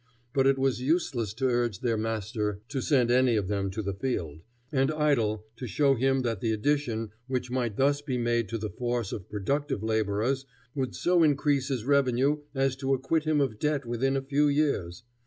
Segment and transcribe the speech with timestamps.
[0.33, 3.93] But it was useless to urge their master to send any of them to the
[3.93, 8.57] field, and idle to show him that the addition which might thus be made to
[8.57, 13.59] the force of productive laborers would so increase his revenue as to acquit him of
[13.59, 15.03] debt within a few years.